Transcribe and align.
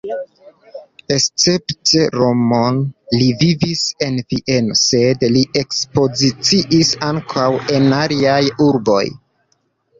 Escepte 1.15 2.05
Romon 2.15 2.79
li 3.17 3.27
vivis 3.43 3.83
en 4.07 4.17
Vieno, 4.35 4.79
sed 4.85 5.29
li 5.37 5.45
ekspoziciis 5.63 6.93
ankaŭ 7.13 7.49
en 7.79 7.89
aliaj 8.03 8.43
urboj. 8.71 9.03